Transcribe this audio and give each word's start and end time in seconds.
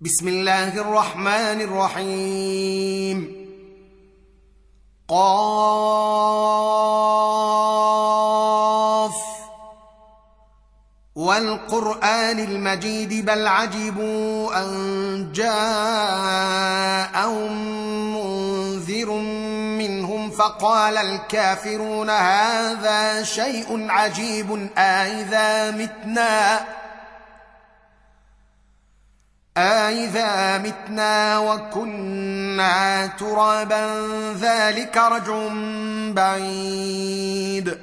بسم 0.00 0.28
الله 0.28 0.80
الرحمن 0.80 1.60
الرحيم 1.60 3.46
قاف 5.08 5.56
والقران 11.14 12.38
المجيد 12.38 13.26
بل 13.26 13.46
عجبوا 13.46 14.62
ان 14.62 15.32
جاءهم 15.32 16.66
منذر 18.16 19.10
منهم 19.80 20.30
فقال 20.30 20.96
الكافرون 20.96 22.10
هذا 22.10 23.22
شيء 23.22 23.86
عجيب 23.90 24.70
أإذا 24.78 25.70
متنا 25.70 26.60
أإذا 29.56 30.58
متنا 30.58 31.38
وكنا 31.38 33.06
ترابا 33.06 34.06
ذلك 34.32 34.96
رجع 34.96 35.48
بعيد. 36.12 37.78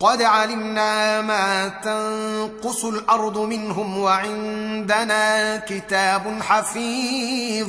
قد 0.00 0.22
علمنا 0.22 1.20
ما 1.22 1.68
تنقص 1.68 2.84
الأرض 2.84 3.38
منهم 3.38 3.98
وعندنا 3.98 5.56
كتاب 5.56 6.42
حفيظ. 6.42 7.68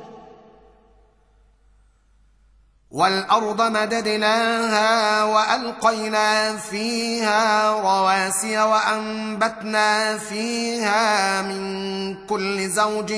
والأرض 2.91 3.61
مددناها 3.61 5.23
وألقينا 5.23 6.57
فيها 6.57 7.71
رواسي 7.71 8.59
وأنبتنا 8.59 10.17
فيها 10.17 11.41
من 11.41 12.27
كل 12.27 12.69
زوج 12.69 13.13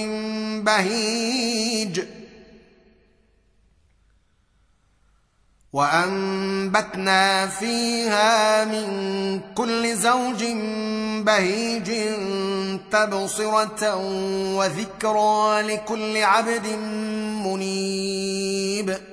بهيج. 0.65 2.01
وأنبتنا 5.73 7.47
فيها 7.47 8.65
من 8.65 9.41
كل 9.55 9.95
زوج 9.95 10.43
بهيج 11.25 11.91
تبصرة 12.91 13.95
وذكرى 14.55 15.61
لكل 15.61 16.17
عبد 16.17 16.67
منيب. 17.45 19.12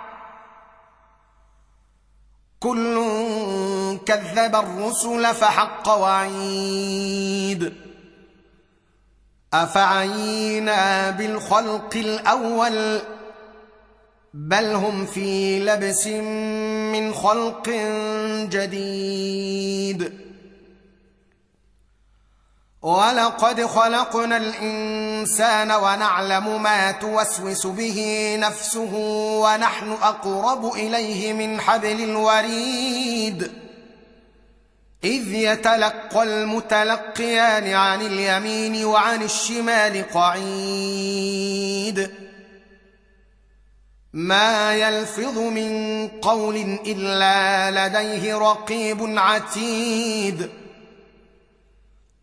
كل 2.63 2.95
كذب 4.05 4.55
الرسل 4.55 5.35
فحق 5.35 5.89
وعيد. 5.89 7.73
أفعينا 9.53 11.09
بالخلق 11.09 11.95
الأول؟ 11.95 12.99
بل 14.33 14.65
هم 14.65 15.05
في 15.05 15.59
لبس 15.59 16.07
من 16.93 17.13
خلق 17.13 17.69
جديد. 18.49 20.20
ولقد 22.81 23.65
خلقنا 23.65 24.37
الإنسان 24.37 25.71
ونعلم 25.71 26.63
ما 26.63 26.91
توسوس 26.91 27.67
به 27.67 28.35
نفسه 28.39 28.93
ونحن 29.43 29.91
أقرب 29.91 30.73
إليه 30.73 31.33
من 31.33 31.61
حبل 31.61 32.03
الوريد. 32.03 33.51
إذ 35.03 35.33
يتلقى 35.33 36.23
المتلقيان 36.23 37.73
عن 37.73 38.01
اليمين 38.01 38.85
وعن 38.85 39.23
الشمال 39.23 40.09
قعيد. 40.13 41.51
ما 44.13 44.73
يلفظ 44.75 45.37
من 45.37 46.07
قول 46.07 46.79
إلا 46.85 47.71
لديه 47.71 48.35
رقيب 48.37 49.17
عتيد. 49.17 50.60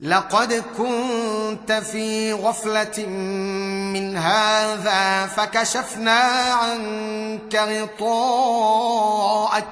لقد 0.00 0.52
كنت 0.52 1.72
في 1.72 2.32
غفلة 2.32 3.06
من 3.06 4.16
هذا 4.16 5.26
فكشفنا 5.26 6.20
عنك 6.52 7.54
غطاءك. 7.54 9.64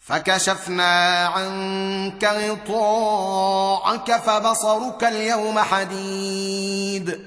فكشفنا 0.00 1.26
عنك 1.26 2.24
غطاءك 2.24 4.16
فبصرك 4.16 5.04
اليوم 5.04 5.58
حديد. 5.58 7.26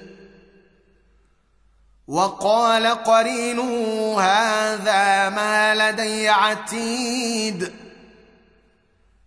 وقال 2.07 2.87
قرينه 2.87 4.15
هذا 4.19 5.29
ما 5.29 5.75
لدي 5.75 6.29
عتيد. 6.29 7.82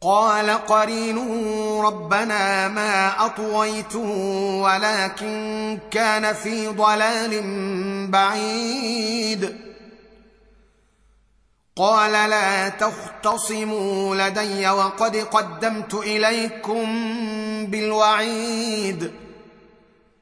قال 0.00 0.50
قرينه 0.50 1.82
ربنا 1.82 2.68
ما 2.68 3.26
اطويته 3.26 4.08
ولكن 4.62 5.78
كان 5.90 6.34
في 6.34 6.68
ضلال 6.68 7.42
بعيد. 8.10 9.56
قال 11.76 12.30
لا 12.30 12.68
تختصموا 12.68 14.16
لدي 14.16 14.68
وقد 14.68 15.16
قدمت 15.16 15.94
إليكم 15.94 16.86
بالوعيد. 17.66 19.12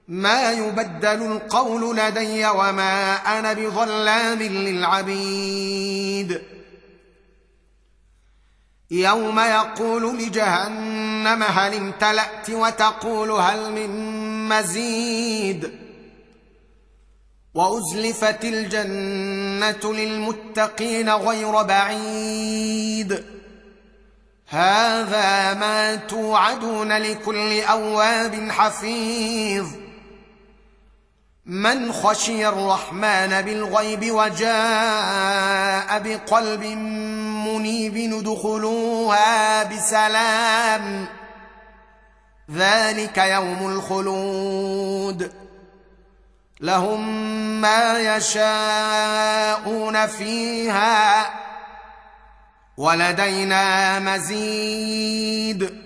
ما 0.08 0.52
يبدل 0.52 1.22
القول 1.32 1.96
لدي 1.96 2.46
وما 2.46 3.14
أنا 3.14 3.52
بظلام 3.52 4.38
للعبيد. 4.38 5.76
يوم 8.90 9.40
يقول 9.40 10.18
لجهنم 10.18 11.42
هل 11.42 11.74
امتلأت 11.74 12.50
وتقول 12.50 13.30
هل 13.30 13.72
من 13.72 13.90
مزيد؟ 14.48 15.86
وأزلفت 17.54 18.44
الجنة 18.44 19.92
للمتقين 19.92 21.10
غير 21.10 21.62
بعيد. 21.62 23.24
هذا 24.48 25.54
ما 25.54 25.94
توعدون 25.94 26.92
لكل 26.92 27.60
أواب 27.60 28.50
حفيظ. 28.50 29.66
من 31.46 31.92
خشي 31.92 32.48
الرحمن 32.48 33.42
بالغيب 33.42 34.10
وجاء 34.10 35.98
بقلب 35.98 36.62
منيب 37.66 38.12
ادخلوها 38.14 39.62
بسلام 39.64 41.06
ذلك 42.50 43.18
يوم 43.18 43.68
الخلود 43.68 45.32
لهم 46.60 47.30
ما 47.60 48.16
يشاءون 48.16 50.06
فيها 50.06 51.30
ولدينا 52.76 53.98
مزيد 53.98 55.85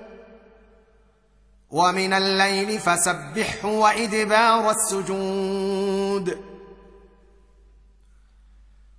ومن 1.71 2.13
الليل 2.13 2.79
فسبحه 2.79 3.69
وإدبار 3.69 4.71
السجود. 4.71 6.41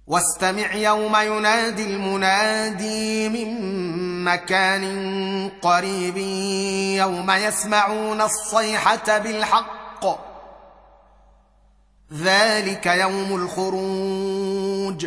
واستمع 0.06 0.74
يوم 0.74 1.16
ينادي 1.16 1.84
المنادي 1.84 3.28
من 3.28 4.24
مكان 4.24 5.50
قريب 5.62 6.16
يوم 6.96 7.30
يسمعون 7.30 8.20
الصيحة 8.20 9.18
بالحق. 9.18 10.06
ذلك 12.12 12.86
يوم 12.86 13.34
الخروج. 13.42 15.06